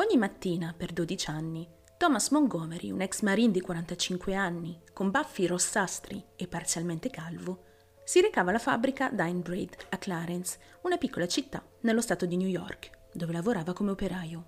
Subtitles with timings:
[0.00, 5.44] Ogni mattina, per 12 anni, Thomas Montgomery, un ex marine di 45 anni, con baffi
[5.46, 7.64] rossastri e parzialmente calvo,
[8.04, 13.08] si recava alla fabbrica Dynebraid a Clarence, una piccola città nello stato di New York,
[13.12, 14.44] dove lavorava come operaio.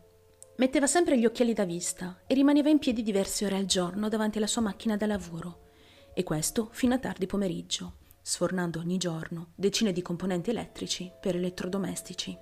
[0.59, 4.39] Metteva sempre gli occhiali da vista e rimaneva in piedi diverse ore al giorno davanti
[4.39, 5.71] alla sua macchina da lavoro,
[6.14, 12.39] e questo fino a tardi pomeriggio, sfornando ogni giorno decine di componenti elettrici per elettrodomestici.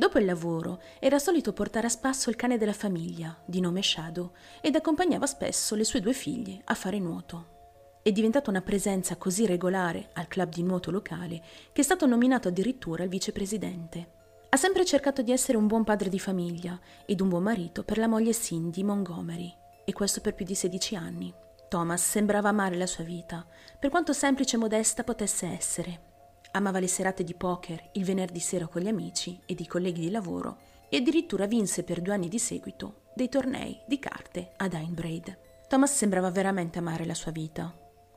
[0.00, 4.32] Dopo il lavoro era solito portare a spasso il cane della famiglia, di nome Shadow,
[4.62, 7.98] ed accompagnava spesso le sue due figlie a fare nuoto.
[8.02, 12.48] È diventata una presenza così regolare al club di nuoto locale che è stato nominato
[12.48, 14.12] addirittura il vicepresidente.
[14.48, 17.98] Ha sempre cercato di essere un buon padre di famiglia ed un buon marito per
[17.98, 19.52] la moglie Cindy Montgomery,
[19.84, 21.30] e questo per più di 16 anni.
[21.68, 23.46] Thomas sembrava amare la sua vita,
[23.78, 26.08] per quanto semplice e modesta potesse essere.
[26.52, 30.10] Amava le serate di poker il venerdì sera con gli amici ed i colleghi di
[30.10, 35.38] lavoro e addirittura vinse per due anni di seguito dei tornei di carte ad Einbraid.
[35.68, 37.72] Thomas sembrava veramente amare la sua vita,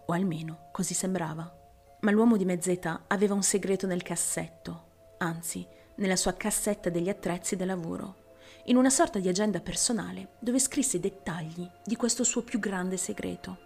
[0.06, 1.62] o almeno così sembrava.
[2.02, 7.09] Ma l'uomo di mezza età aveva un segreto nel cassetto, anzi, nella sua cassetta degli
[7.09, 8.31] attrezzi da lavoro,
[8.66, 12.97] in una sorta di agenda personale dove scrisse i dettagli di questo suo più grande
[12.97, 13.58] segreto.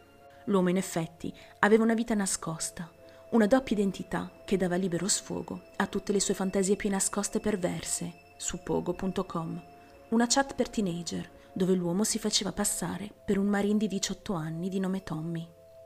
[0.45, 2.91] L'uomo in effetti aveva una vita nascosta,
[3.29, 7.41] una doppia identità che dava libero sfogo a tutte le sue fantasie più nascoste e
[7.41, 9.63] perverse su pogo.com,
[10.09, 14.69] una chat per teenager dove l'uomo si faceva passare per un marine di 18 anni
[14.69, 15.45] di nome Tommy.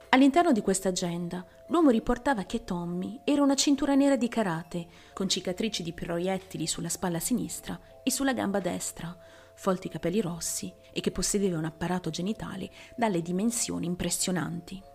[0.09, 5.27] All'interno di questa agenda, l'uomo riportava che Tommy era una cintura nera di karate, con
[5.27, 9.17] cicatrici di proiettili sulla spalla sinistra e sulla gamba destra,
[9.55, 14.90] folti capelli rossi e che possedeva un apparato genitale dalle dimensioni impressionanti.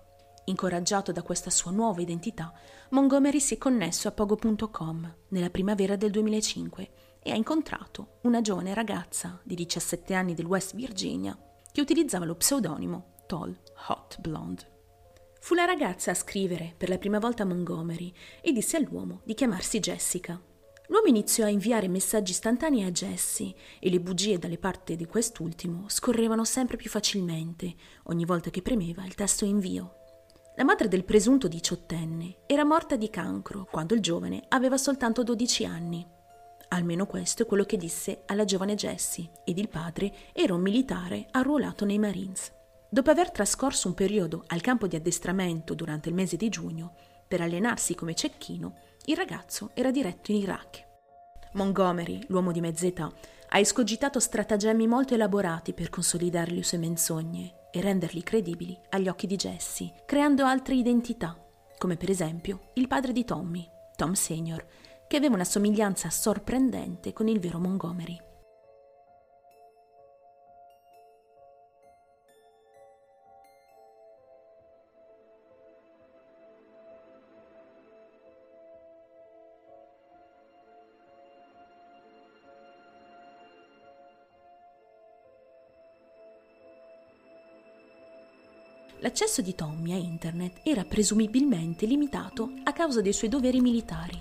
[0.49, 2.53] Incoraggiato da questa sua nuova identità,
[2.91, 8.73] Montgomery si è connesso a Pogo.com nella primavera del 2005 e ha incontrato una giovane
[8.73, 11.37] ragazza di 17 anni del West Virginia
[11.73, 13.59] che utilizzava lo pseudonimo Tall
[13.89, 14.75] Hot Blonde.
[15.41, 19.35] Fu la ragazza a scrivere per la prima volta a Montgomery e disse all'uomo di
[19.35, 20.41] chiamarsi Jessica.
[20.87, 25.89] L'uomo iniziò a inviare messaggi istantanei a Jessie e le bugie dalle parti di quest'ultimo
[25.89, 27.75] scorrevano sempre più facilmente
[28.05, 30.06] ogni volta che premeva il tasto invio.
[30.59, 35.67] La madre del presunto diciottenne era morta di cancro quando il giovane aveva soltanto 12
[35.67, 36.07] anni.
[36.69, 41.27] Almeno questo è quello che disse alla giovane Jessie, ed il padre era un militare
[41.33, 42.51] arruolato nei Marines.
[42.89, 46.95] Dopo aver trascorso un periodo al campo di addestramento durante il mese di giugno
[47.29, 50.87] per allenarsi come cecchino, il ragazzo era diretto in Iraq.
[51.53, 53.13] Montgomery, l'uomo di mezza età,
[53.49, 59.27] ha escogitato stratagemmi molto elaborati per consolidare le sue menzogne e renderli credibili agli occhi
[59.27, 61.37] di Jesse, creando altre identità,
[61.79, 64.67] come per esempio il padre di Tommy, Tom Senior,
[65.07, 68.26] che aveva una somiglianza sorprendente con il vero Montgomery.
[89.07, 94.21] L'accesso di Tommy a internet era presumibilmente limitato a causa dei suoi doveri militari.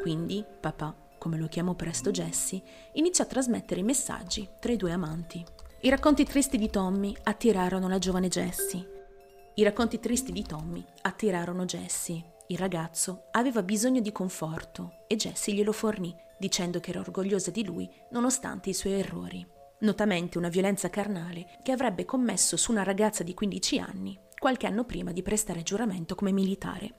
[0.00, 2.62] Quindi, papà, come lo chiamò presto Jesse,
[2.92, 5.44] iniziò a trasmettere messaggi tra i due amanti.
[5.82, 9.52] I racconti tristi di Tommy attirarono la giovane Jessie.
[9.52, 12.36] I racconti tristi di Tommy attirarono Jessie.
[12.46, 17.66] Il ragazzo aveva bisogno di conforto e Jessie glielo fornì, dicendo che era orgogliosa di
[17.66, 19.46] lui nonostante i suoi errori
[19.82, 24.82] notamente una violenza carnale che avrebbe commesso su una ragazza di 15 anni qualche anno
[24.82, 26.94] prima di prestare giuramento come militare.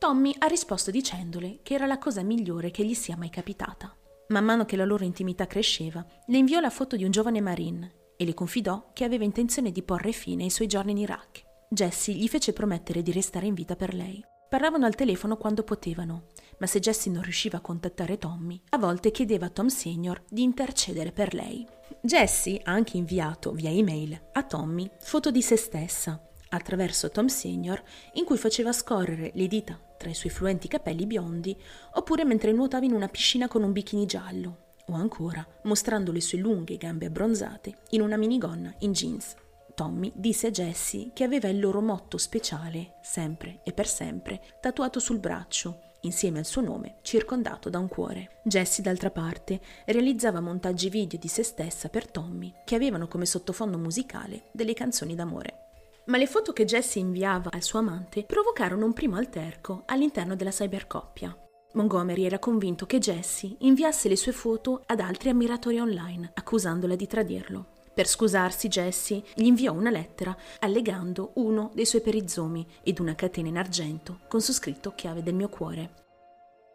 [0.00, 3.96] Tommy ha risposto dicendole che era la cosa migliore che gli sia mai capitata.
[4.30, 8.14] Man mano che la loro intimità cresceva, le inviò la foto di un giovane marine
[8.16, 11.44] e le confidò che aveva intenzione di porre fine ai suoi giorni in Iraq.
[11.68, 14.20] Jessie gli fece promettere di restare in vita per lei.
[14.48, 16.24] Parlavano al telefono quando potevano,
[16.58, 20.42] ma se Jessie non riusciva a contattare Tommy, a volte chiedeva a Tom Senior di
[20.42, 21.64] intercedere per lei.
[22.02, 26.18] Jessie ha anche inviato via email a Tommy foto di se stessa,
[26.48, 27.82] attraverso Tom Senior,
[28.14, 31.54] in cui faceva scorrere le dita tra i suoi fluenti capelli biondi,
[31.94, 36.38] oppure mentre nuotava in una piscina con un bikini giallo, o ancora mostrando le sue
[36.38, 39.34] lunghe gambe abbronzate in una minigonna in jeans.
[39.74, 45.00] Tommy disse a Jessie che aveva il loro motto speciale, sempre e per sempre, tatuato
[45.00, 48.40] sul braccio, insieme al suo nome, circondato da un cuore.
[48.44, 53.78] Jessie, d'altra parte, realizzava montaggi video di se stessa per Tommy, che avevano come sottofondo
[53.78, 55.68] musicale delle canzoni d'amore.
[56.06, 60.50] Ma le foto che Jessie inviava al suo amante provocarono un primo alterco all'interno della
[60.50, 61.36] cybercoppia.
[61.72, 67.06] Montgomery era convinto che Jessie inviasse le sue foto ad altri ammiratori online, accusandola di
[67.06, 67.69] tradirlo.
[67.92, 73.48] Per scusarsi, Jessie gli inviò una lettera allegando uno dei suoi perizomi ed una catena
[73.48, 75.98] in argento con su scritto chiave del mio cuore.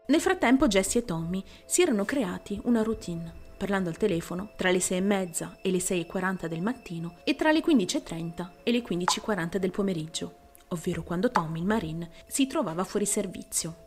[0.08, 4.80] Nel frattempo Jessie e Tommy si erano creati una routine, parlando al telefono tra le
[4.80, 9.56] 6 e mezza e le 6.40 del mattino e tra le 15.30 e le 15.40
[9.56, 10.36] del pomeriggio,
[10.70, 13.84] ovvero quando Tommy, il marine, si trovava fuori servizio.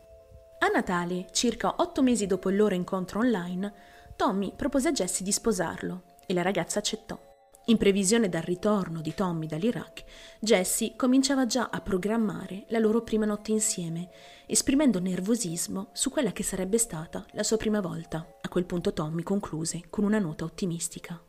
[0.59, 3.71] A Natale, circa otto mesi dopo il loro incontro online,
[4.17, 7.19] Tommy propose a Jessie di sposarlo e la ragazza accettò.
[7.65, 10.03] In previsione del ritorno di Tommy dall'Iraq,
[10.39, 14.09] Jessie cominciava già a programmare la loro prima notte insieme,
[14.45, 18.37] esprimendo nervosismo su quella che sarebbe stata la sua prima volta.
[18.41, 21.19] A quel punto Tommy concluse con una nota ottimistica.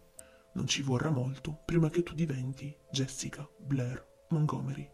[0.52, 4.90] Non ci vorrà molto prima che tu diventi Jessica Blair Montgomery.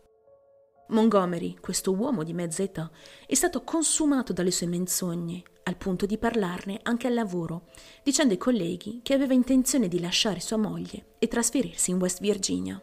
[0.89, 2.89] Montgomery, questo uomo di mezza età,
[3.27, 7.69] è stato consumato dalle sue menzogne, al punto di parlarne anche al lavoro,
[8.03, 12.81] dicendo ai colleghi che aveva intenzione di lasciare sua moglie e trasferirsi in West Virginia.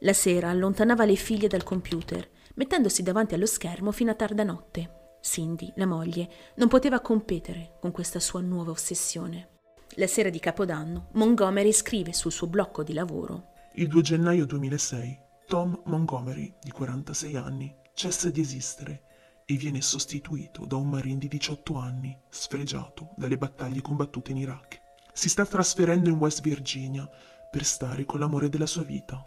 [0.00, 5.16] La sera allontanava le figlie dal computer, mettendosi davanti allo schermo fino a tarda notte.
[5.22, 9.60] Cindy, la moglie, non poteva competere con questa sua nuova ossessione.
[9.96, 13.52] La sera di Capodanno, Montgomery scrive sul suo blocco di lavoro.
[13.74, 19.13] Il 2 gennaio 2006 Tom Montgomery, di 46 anni, cessa di esistere
[19.46, 24.80] e viene sostituito da un marine di 18 anni, sfregiato dalle battaglie combattute in Iraq.
[25.12, 27.08] Si sta trasferendo in West Virginia
[27.50, 29.22] per stare con l'amore della sua vita.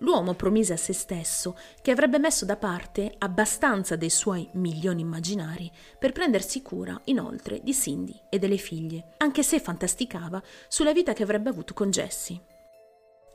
[0.00, 5.68] L'uomo promise a se stesso che avrebbe messo da parte abbastanza dei suoi milioni immaginari
[5.98, 11.24] per prendersi cura, inoltre, di Cindy e delle figlie, anche se fantasticava sulla vita che
[11.24, 12.40] avrebbe avuto con Jessie.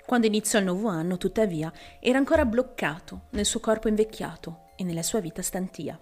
[0.05, 5.01] Quando iniziò il nuovo anno, tuttavia, era ancora bloccato nel suo corpo invecchiato e nella
[5.01, 5.97] sua vita stantia.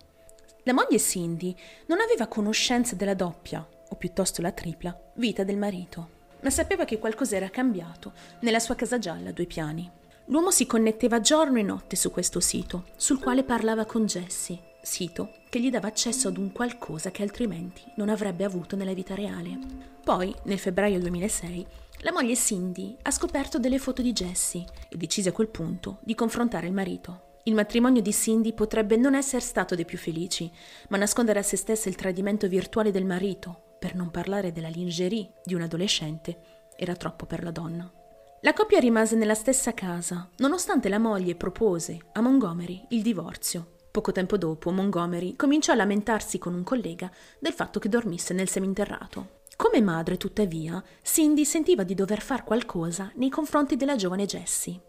[0.63, 1.55] La moglie Cindy
[1.87, 6.99] non aveva conoscenza della doppia, o piuttosto la tripla, vita del marito, ma sapeva che
[6.99, 9.89] qualcosa era cambiato nella sua casa gialla a due piani.
[10.25, 15.33] L'uomo si connetteva giorno e notte su questo sito, sul quale parlava con Jessie, sito
[15.49, 19.57] che gli dava accesso ad un qualcosa che altrimenti non avrebbe avuto nella vita reale.
[20.03, 21.65] Poi, nel febbraio 2006,
[22.01, 26.15] la moglie Cindy ha scoperto delle foto di Jessie e decise a quel punto di
[26.15, 27.29] confrontare il marito.
[27.43, 30.51] Il matrimonio di Cindy potrebbe non essere stato dei più felici,
[30.89, 35.33] ma nascondere a se stessa il tradimento virtuale del marito, per non parlare della lingerie
[35.43, 36.39] di un adolescente,
[36.75, 37.91] era troppo per la donna.
[38.41, 43.77] La coppia rimase nella stessa casa, nonostante la moglie propose a Montgomery il divorzio.
[43.91, 48.49] Poco tempo dopo, Montgomery cominciò a lamentarsi con un collega del fatto che dormisse nel
[48.49, 49.41] seminterrato.
[49.55, 54.79] Come madre, tuttavia, Cindy sentiva di dover fare qualcosa nei confronti della giovane Jessie.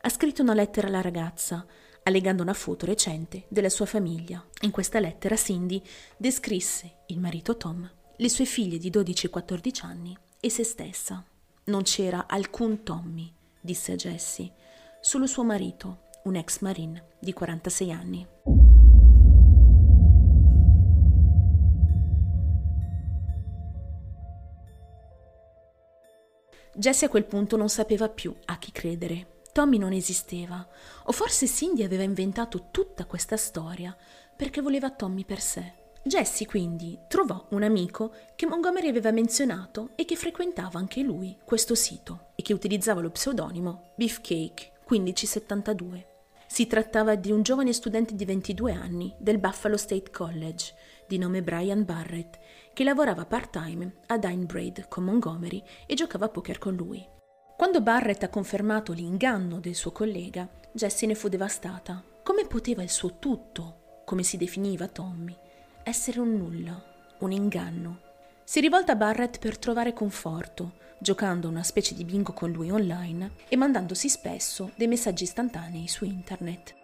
[0.00, 1.66] Ha scritto una lettera alla ragazza,
[2.06, 4.44] allegando una foto recente della sua famiglia.
[4.62, 5.82] In questa lettera Cindy
[6.16, 11.24] descrisse il marito Tom, le sue figlie di 12 e 14 anni e se stessa.
[11.64, 14.52] Non c'era alcun Tommy, disse a Jessie,
[15.00, 18.26] solo suo marito, un ex marine di 46 anni.
[26.76, 29.35] Jessie a quel punto non sapeva più a chi credere.
[29.56, 30.68] Tommy non esisteva,
[31.04, 33.96] o forse Cindy aveva inventato tutta questa storia
[34.36, 35.72] perché voleva Tommy per sé.
[36.02, 41.74] Jessie quindi trovò un amico che Montgomery aveva menzionato e che frequentava anche lui questo
[41.74, 46.06] sito e che utilizzava lo pseudonimo Beefcake 1572.
[46.46, 50.74] Si trattava di un giovane studente di 22 anni del Buffalo State College,
[51.08, 52.38] di nome Brian Barrett,
[52.74, 57.14] che lavorava part-time a Braid con Montgomery e giocava a poker con lui.
[57.56, 62.04] Quando Barrett ha confermato l'inganno del suo collega, Jessie ne fu devastata.
[62.22, 65.34] Come poteva il suo tutto, come si definiva Tommy,
[65.82, 66.78] essere un nulla,
[67.20, 68.00] un inganno?
[68.44, 73.32] Si rivolta a Barrett per trovare conforto, giocando una specie di bingo con lui online
[73.48, 76.74] e mandandosi spesso dei messaggi istantanei su internet.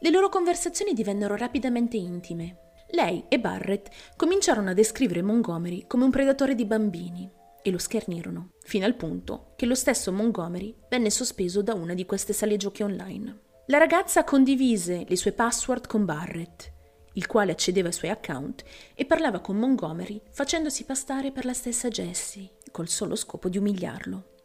[0.00, 2.58] Le loro conversazioni divennero rapidamente intime.
[2.90, 7.28] Lei e Barrett cominciarono a descrivere Montgomery come un predatore di bambini
[7.60, 12.06] e lo schernirono, fino al punto che lo stesso Montgomery venne sospeso da una di
[12.06, 13.40] queste sale giochi online.
[13.66, 16.72] La ragazza condivise le sue password con Barrett,
[17.14, 18.62] il quale accedeva ai suoi account
[18.94, 24.36] e parlava con Montgomery facendosi pastare per la stessa Jessie, col solo scopo di umiliarlo.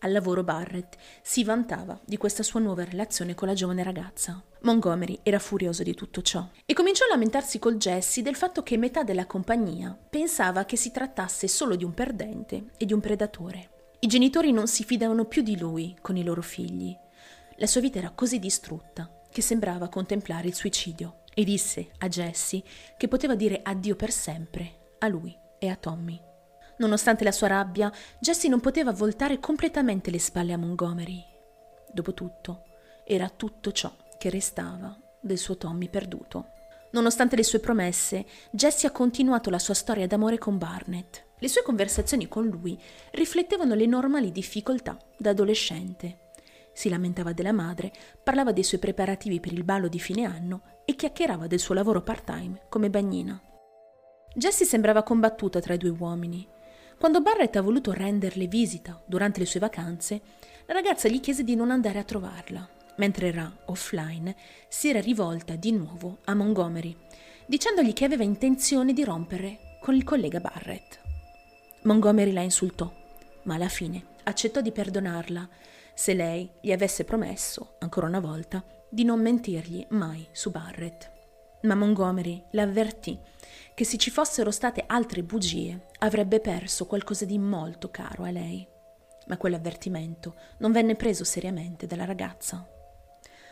[0.00, 4.40] Al lavoro Barrett si vantava di questa sua nuova relazione con la giovane ragazza.
[4.60, 8.76] Montgomery era furioso di tutto ciò e cominciò a lamentarsi col Jesse del fatto che
[8.76, 13.70] metà della compagnia pensava che si trattasse solo di un perdente e di un predatore.
[13.98, 16.96] I genitori non si fidavano più di lui con i loro figli.
[17.56, 22.62] La sua vita era così distrutta che sembrava contemplare il suicidio e disse a Jesse
[22.96, 26.27] che poteva dire addio per sempre a lui e a Tommy.
[26.78, 31.24] Nonostante la sua rabbia, Jesse non poteva voltare completamente le spalle a Montgomery.
[31.92, 32.64] Dopotutto,
[33.04, 36.52] era tutto ciò che restava del suo Tommy perduto.
[36.90, 41.26] Nonostante le sue promesse, Jesse ha continuato la sua storia d'amore con Barnett.
[41.38, 42.80] Le sue conversazioni con lui
[43.12, 46.30] riflettevano le normali difficoltà da adolescente.
[46.72, 47.92] Si lamentava della madre,
[48.22, 52.02] parlava dei suoi preparativi per il ballo di fine anno e chiacchierava del suo lavoro
[52.02, 53.40] part-time come bagnina.
[54.34, 56.46] Jessie sembrava combattuta tra i due uomini.
[56.98, 60.20] Quando Barrett ha voluto renderle visita durante le sue vacanze,
[60.66, 62.68] la ragazza gli chiese di non andare a trovarla.
[62.96, 64.34] Mentre era offline,
[64.66, 66.96] si era rivolta di nuovo a Montgomery,
[67.46, 71.00] dicendogli che aveva intenzione di rompere con il collega Barrett.
[71.82, 72.92] Montgomery la insultò,
[73.44, 75.48] ma alla fine accettò di perdonarla
[75.94, 81.12] se lei gli avesse promesso, ancora una volta, di non mentirgli mai su Barrett.
[81.62, 83.16] Ma Montgomery l'avvertì
[83.78, 88.66] che se ci fossero state altre bugie avrebbe perso qualcosa di molto caro a lei.
[89.28, 92.68] Ma quell'avvertimento non venne preso seriamente dalla ragazza.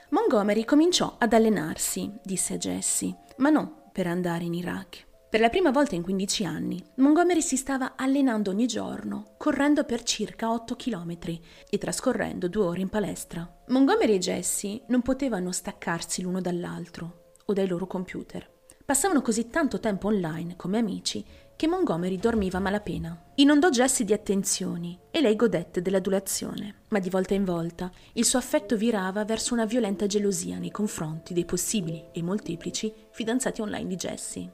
[0.08, 5.06] Montgomery cominciò ad allenarsi, disse a Jessie, ma non per andare in Iraq.
[5.30, 10.02] Per la prima volta in 15 anni, Montgomery si stava allenando ogni giorno, correndo per
[10.02, 11.40] circa 8 chilometri
[11.70, 13.48] e trascorrendo due ore in palestra.
[13.68, 18.54] Montgomery e Jessie non potevano staccarsi l'uno dall'altro o dai loro computer.
[18.86, 21.24] Passavano così tanto tempo online come amici
[21.56, 23.20] che Montgomery dormiva a malapena.
[23.34, 28.38] Inondò Jessie di attenzioni e lei godette dell'adulazione, ma di volta in volta il suo
[28.38, 33.96] affetto virava verso una violenta gelosia nei confronti dei possibili e molteplici fidanzati online di
[33.96, 34.52] Jessie.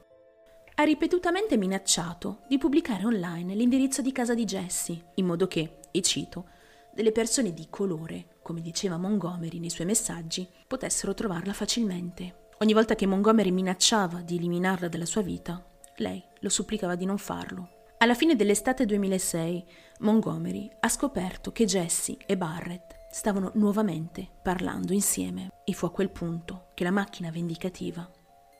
[0.73, 6.01] Ha ripetutamente minacciato di pubblicare online l'indirizzo di casa di Jessie, in modo che, e
[6.01, 6.47] cito,
[6.91, 12.41] delle persone di colore, come diceva Montgomery nei suoi messaggi, potessero trovarla facilmente.
[12.59, 15.63] Ogni volta che Montgomery minacciava di eliminarla dalla sua vita,
[15.97, 17.69] lei lo supplicava di non farlo.
[17.97, 19.65] Alla fine dell'estate 2006,
[19.99, 26.09] Montgomery ha scoperto che Jesse e Barrett stavano nuovamente parlando insieme e fu a quel
[26.09, 28.09] punto che la macchina vendicativa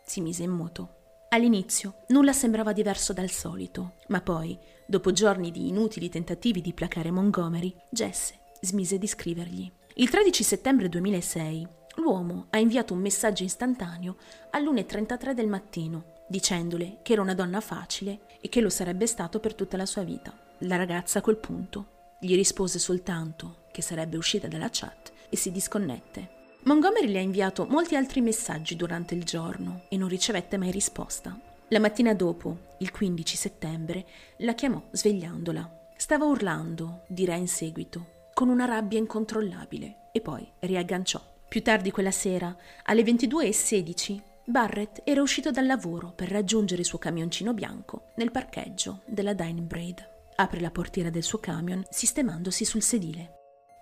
[0.06, 1.02] si mise in moto.
[1.30, 7.10] All'inizio nulla sembrava diverso dal solito, ma poi, dopo giorni di inutili tentativi di placare
[7.10, 9.70] Montgomery, Jesse smise di scrivergli.
[9.96, 14.18] Il 13 settembre 2006 L'uomo ha inviato un messaggio istantaneo
[14.52, 19.54] all'1.33 del mattino, dicendole che era una donna facile e che lo sarebbe stato per
[19.54, 20.36] tutta la sua vita.
[20.60, 25.52] La ragazza a quel punto gli rispose soltanto che sarebbe uscita dalla chat e si
[25.52, 26.42] disconnette.
[26.64, 31.38] Montgomery le ha inviato molti altri messaggi durante il giorno e non ricevette mai risposta.
[31.68, 34.06] La mattina dopo, il 15 settembre,
[34.38, 35.92] la chiamò svegliandola.
[35.98, 41.33] Stava urlando, dirà in seguito, con una rabbia incontrollabile e poi riagganciò.
[41.54, 46.98] Più tardi quella sera, alle 22.16, Barrett era uscito dal lavoro per raggiungere il suo
[46.98, 50.04] camioncino bianco nel parcheggio della Dining Braid.
[50.38, 53.34] Apre la portiera del suo camion sistemandosi sul sedile.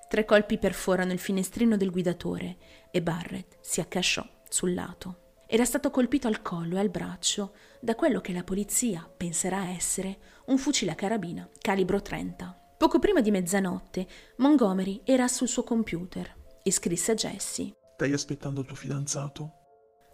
[0.10, 2.58] Tre colpi perforano il finestrino del guidatore
[2.92, 5.36] e Barrett si accasciò sul lato.
[5.48, 10.18] Era stato colpito al collo e al braccio da quello che la polizia penserà essere
[10.48, 12.74] un fucile a carabina calibro 30.
[12.78, 14.08] Poco prima di mezzanotte,
[14.40, 17.76] Montgomery era sul suo computer e scrisse a Jessie.
[17.96, 19.54] Stai aspettando il tuo fidanzato?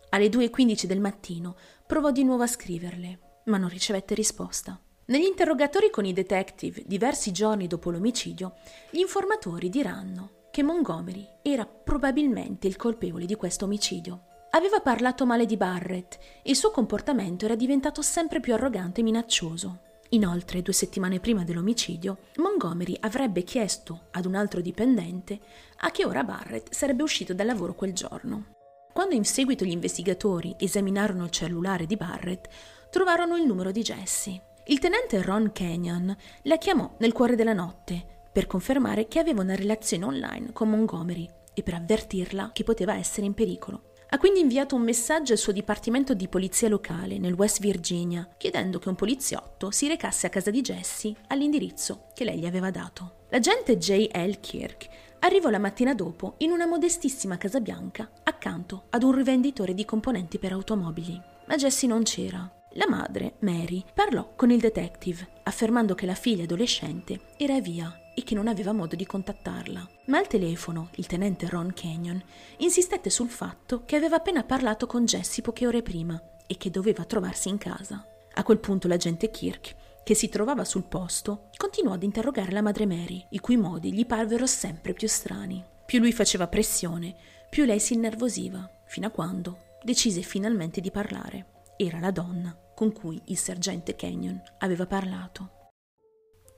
[0.10, 4.80] Alle 2.15 del mattino provò di nuovo a scriverle, ma non ricevette risposta.
[5.06, 8.56] Negli interrogatori con i detective, diversi giorni dopo l'omicidio,
[8.90, 14.24] gli informatori diranno che Montgomery era probabilmente il colpevole di questo omicidio.
[14.52, 19.04] Aveva parlato male di Barrett e il suo comportamento era diventato sempre più arrogante e
[19.04, 19.82] minaccioso.
[20.10, 25.40] Inoltre, due settimane prima dell'omicidio, Montgomery avrebbe chiesto ad un altro dipendente
[25.80, 28.56] a che ora Barrett sarebbe uscito dal lavoro quel giorno.
[28.94, 32.48] Quando in seguito gli investigatori esaminarono il cellulare di Barrett,
[32.90, 34.42] trovarono il numero di Jessie.
[34.68, 39.56] Il tenente Ron Kenyon la chiamò nel cuore della notte per confermare che aveva una
[39.56, 43.94] relazione online con Montgomery e per avvertirla che poteva essere in pericolo.
[44.10, 48.80] Ha quindi inviato un messaggio al suo dipartimento di polizia locale nel West Virginia, chiedendo
[48.80, 53.26] che un poliziotto si recasse a casa di Jessie all'indirizzo che lei gli aveva dato.
[53.30, 54.08] L'agente J.
[54.14, 54.40] L.
[54.40, 54.88] Kirk
[55.20, 60.40] arrivò la mattina dopo in una modestissima casa bianca accanto ad un rivenditore di componenti
[60.40, 61.22] per automobili.
[61.48, 62.50] Ma Jessie non c'era.
[62.74, 68.24] La madre, Mary, parlò con il detective, affermando che la figlia adolescente era via e
[68.24, 69.88] che non aveva modo di contattarla.
[70.06, 72.20] Ma al telefono il tenente Ron Canyon
[72.58, 77.06] insistette sul fatto che aveva appena parlato con Jessie poche ore prima e che doveva
[77.06, 78.04] trovarsi in casa.
[78.34, 82.88] A quel punto l'agente Kirk, che si trovava sul posto, continuò ad interrogare la madre
[82.88, 85.64] Mary, i cui modi gli parvero sempre più strani.
[85.86, 87.16] Più lui faceva pressione,
[87.52, 91.66] più lei si innervosiva, fino a quando decise finalmente di parlare.
[91.78, 95.52] Era la donna con cui il sergente Canyon aveva parlato.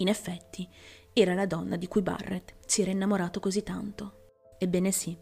[0.02, 0.68] In effetti,
[1.22, 4.36] era la donna di cui Barrett si era innamorato così tanto.
[4.58, 5.18] Ebbene sì,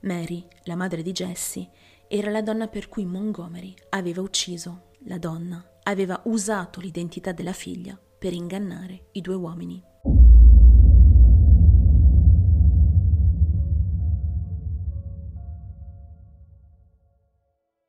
[0.00, 1.70] Mary, la madre di Jessie,
[2.06, 4.90] era la donna per cui Montgomery aveva ucciso.
[5.06, 9.82] La donna aveva usato l'identità della figlia per ingannare i due uomini.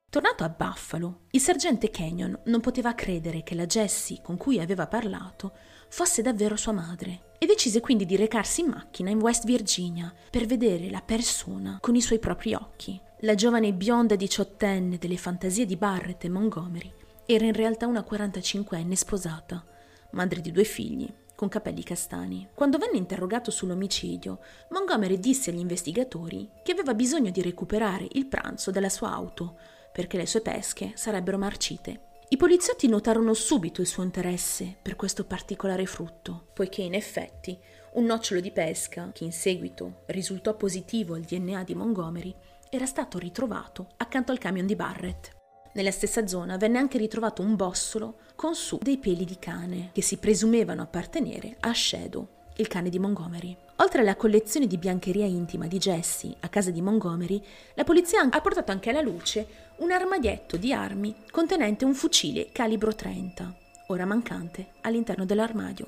[0.09, 4.87] Tornato a Buffalo, il sergente Canyon non poteva credere che la Jessie con cui aveva
[4.87, 5.53] parlato
[5.89, 10.45] fosse davvero sua madre e decise quindi di recarsi in macchina in West Virginia per
[10.45, 12.99] vedere la persona con i suoi propri occhi.
[13.21, 16.93] La giovane bionda diciottenne delle fantasie di Barrett e Montgomery
[17.25, 19.63] era in realtà una 45enne sposata,
[20.11, 22.49] madre di due figli, con capelli castani.
[22.53, 24.39] Quando venne interrogato sull'omicidio,
[24.71, 29.57] Montgomery disse agli investigatori che aveva bisogno di recuperare il pranzo della sua auto
[29.93, 32.08] perché le sue pesche sarebbero marcite.
[32.31, 37.57] I poliziotti notarono subito il suo interesse per questo particolare frutto, poiché in effetti
[37.93, 42.35] un nocciolo di pesca, che in seguito risultò positivo al DNA di Montgomery,
[42.69, 45.31] era stato ritrovato accanto al camion di Barrett.
[45.73, 50.03] Nella stessa zona venne anche ritrovato un bossolo con su dei peli di cane, che
[50.03, 52.27] si presumevano appartenere a Shadow,
[52.59, 53.55] il cane di Montgomery.
[53.77, 57.41] Oltre alla collezione di biancheria intima di Jesse a casa di Montgomery,
[57.75, 59.47] la polizia ha portato anche alla luce
[59.77, 63.55] un armadietto di armi contenente un fucile calibro 30,
[63.87, 65.85] ora mancante all'interno dell'armadio.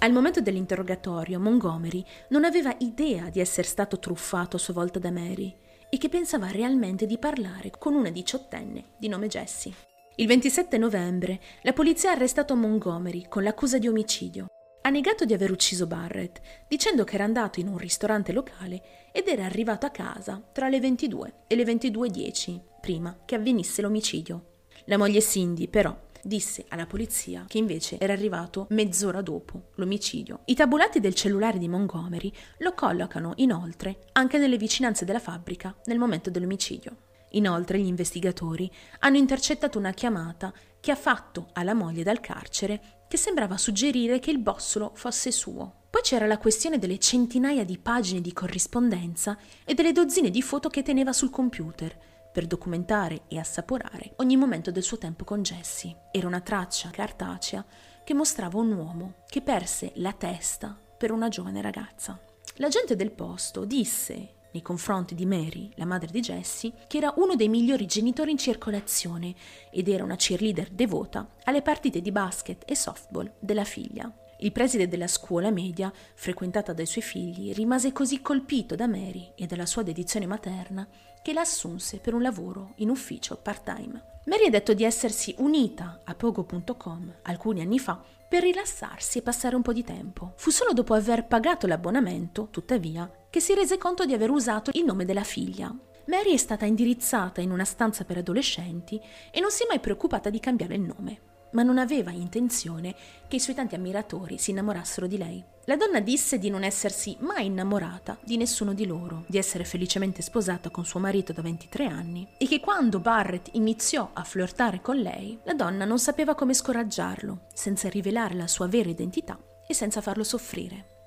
[0.00, 5.10] Al momento dell'interrogatorio, Montgomery non aveva idea di essere stato truffato a sua volta da
[5.10, 5.54] Mary
[5.88, 9.72] e che pensava realmente di parlare con una diciottenne di nome Jessie.
[10.16, 14.48] Il 27 novembre la polizia ha arrestato Montgomery con l'accusa di omicidio
[14.88, 19.28] ha negato di aver ucciso Barrett, dicendo che era andato in un ristorante locale ed
[19.28, 24.62] era arrivato a casa tra le 22 e le 22.10, prima che avvenisse l'omicidio.
[24.86, 30.40] La moglie Cindy, però, disse alla polizia che invece era arrivato mezz'ora dopo l'omicidio.
[30.46, 35.98] I tabulati del cellulare di Montgomery lo collocano inoltre anche nelle vicinanze della fabbrica nel
[35.98, 36.96] momento dell'omicidio.
[37.32, 38.70] Inoltre gli investigatori
[39.00, 44.30] hanno intercettato una chiamata che ha fatto alla moglie dal carcere che sembrava suggerire che
[44.30, 45.86] il bossolo fosse suo.
[45.90, 50.68] Poi c'era la questione delle centinaia di pagine di corrispondenza e delle dozzine di foto
[50.68, 51.96] che teneva sul computer
[52.30, 56.08] per documentare e assaporare ogni momento del suo tempo con Jessie.
[56.12, 57.64] Era una traccia cartacea
[58.04, 62.20] che mostrava un uomo che perse la testa per una giovane ragazza.
[62.56, 67.34] L'agente del posto disse nei confronti di Mary, la madre di Jessie, che era uno
[67.34, 69.34] dei migliori genitori in circolazione
[69.70, 74.12] ed era una cheerleader devota alle partite di basket e softball della figlia.
[74.40, 79.46] Il preside della scuola media, frequentata dai suoi figli, rimase così colpito da Mary e
[79.46, 80.86] dalla sua dedizione materna
[81.22, 84.20] che la assunse per un lavoro in ufficio part-time.
[84.26, 89.56] Mary ha detto di essersi unita a Pogo.com alcuni anni fa per rilassarsi e passare
[89.56, 90.34] un po' di tempo.
[90.36, 94.84] Fu solo dopo aver pagato l'abbonamento, tuttavia, che si rese conto di aver usato il
[94.84, 95.74] nome della figlia.
[96.06, 100.30] Mary è stata indirizzata in una stanza per adolescenti e non si è mai preoccupata
[100.30, 102.94] di cambiare il nome ma non aveva intenzione
[103.26, 105.42] che i suoi tanti ammiratori si innamorassero di lei.
[105.64, 110.22] La donna disse di non essersi mai innamorata di nessuno di loro, di essere felicemente
[110.22, 114.96] sposata con suo marito da 23 anni e che quando Barrett iniziò a flirtare con
[114.96, 120.00] lei, la donna non sapeva come scoraggiarlo, senza rivelare la sua vera identità e senza
[120.00, 120.97] farlo soffrire.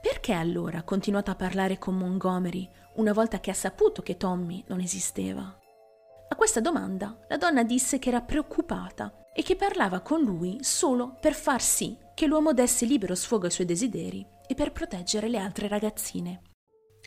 [0.00, 4.64] Perché allora ha continuato a parlare con Montgomery una volta che ha saputo che Tommy
[4.68, 5.58] non esisteva?
[6.28, 11.16] A questa domanda la donna disse che era preoccupata e che parlava con lui solo
[11.20, 15.38] per far sì che l'uomo desse libero sfogo ai suoi desideri e per proteggere le
[15.38, 16.42] altre ragazzine.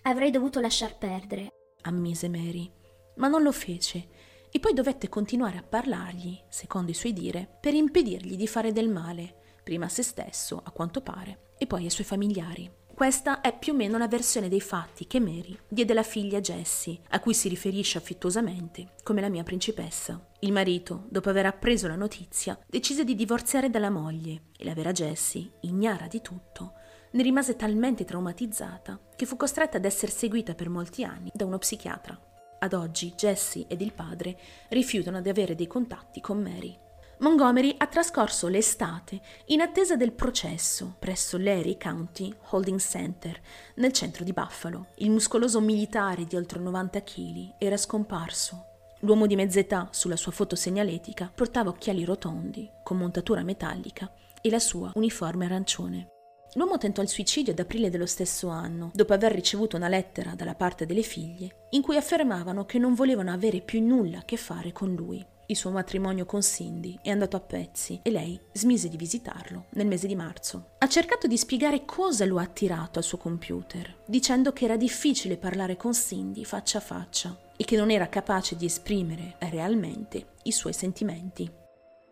[0.04, 1.50] Avrei dovuto lasciar perdere,
[1.82, 2.72] ammise Mary,
[3.16, 4.10] ma non lo fece
[4.52, 8.88] e poi dovette continuare a parlargli, secondo i suoi dire, per impedirgli di fare del
[8.88, 12.72] male, prima a se stesso, a quanto pare, e poi ai suoi familiari.
[12.96, 17.00] Questa è più o meno la versione dei fatti che Mary diede alla figlia Jessie,
[17.10, 20.24] a cui si riferisce affettuosamente come la mia principessa.
[20.42, 24.92] Il marito, dopo aver appreso la notizia, decise di divorziare dalla moglie e la vera
[24.92, 26.74] Jessie, ignara di tutto,
[27.12, 31.58] ne rimase talmente traumatizzata che fu costretta ad essere seguita per molti anni da uno
[31.58, 32.18] psichiatra.
[32.60, 34.38] Ad oggi Jessie ed il padre
[34.70, 36.78] rifiutano di avere dei contatti con Mary.
[37.24, 43.40] Montgomery ha trascorso l'estate in attesa del processo presso l'Erie County Holding Center
[43.76, 44.88] nel centro di Buffalo.
[44.96, 48.66] Il muscoloso militare di oltre 90 kg era scomparso.
[49.00, 54.60] L'uomo di mezz'età sulla sua foto segnaletica portava occhiali rotondi con montatura metallica e la
[54.60, 56.08] sua uniforme arancione.
[56.56, 60.56] L'uomo tentò il suicidio ad aprile dello stesso anno, dopo aver ricevuto una lettera dalla
[60.56, 64.74] parte delle figlie in cui affermavano che non volevano avere più nulla a che fare
[64.74, 65.26] con lui.
[65.48, 69.88] Il suo matrimonio con Cindy è andato a pezzi e lei smise di visitarlo nel
[69.88, 70.76] mese di marzo.
[70.78, 75.38] Ha cercato di spiegare cosa lo ha attirato al suo computer, dicendo che era difficile
[75.38, 80.52] parlare con Cindy faccia a faccia e che non era capace di esprimere realmente i
[80.52, 81.52] suoi sentimenti.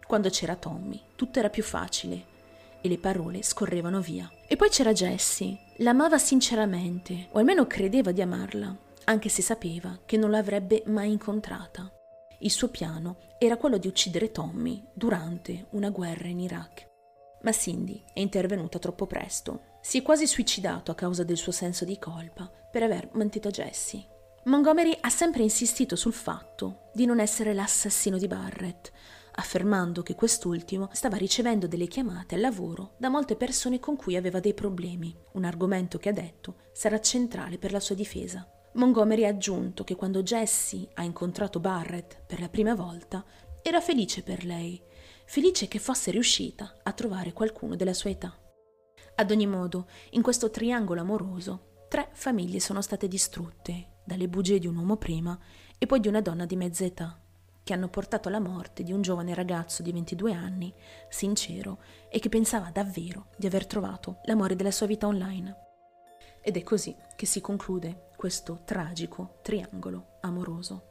[0.05, 2.25] Quando c'era Tommy, tutto era più facile
[2.81, 4.29] e le parole scorrevano via.
[4.45, 10.17] E poi c'era Jessie, l'amava sinceramente, o almeno credeva di amarla, anche se sapeva che
[10.17, 11.89] non l'avrebbe mai incontrata.
[12.43, 16.89] Il suo piano era quello di uccidere Tommy durante una guerra in Iraq.
[17.43, 19.77] Ma Cindy è intervenuta troppo presto.
[19.81, 24.07] Si è quasi suicidato a causa del suo senso di colpa per aver mentito Jessie.
[24.45, 28.91] Montgomery ha sempre insistito sul fatto di non essere l'assassino di Barrett,
[29.33, 34.39] affermando che quest'ultimo stava ricevendo delle chiamate al lavoro da molte persone con cui aveva
[34.39, 38.47] dei problemi, un argomento che ha detto sarà centrale per la sua difesa.
[38.73, 43.23] Montgomery ha aggiunto che quando Jessie ha incontrato Barrett per la prima volta
[43.61, 44.81] era felice per lei,
[45.25, 48.33] felice che fosse riuscita a trovare qualcuno della sua età.
[49.15, 54.67] Ad ogni modo, in questo triangolo amoroso, tre famiglie sono state distrutte dalle bugie di
[54.67, 55.37] un uomo prima
[55.77, 57.21] e poi di una donna di mezza età,
[57.63, 60.73] che hanno portato alla morte di un giovane ragazzo di 22 anni,
[61.09, 61.79] sincero
[62.09, 65.55] e che pensava davvero di aver trovato l'amore della sua vita online.
[66.41, 70.90] Ed è così che si conclude questo tragico triangolo amoroso.